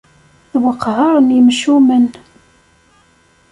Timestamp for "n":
1.21-1.29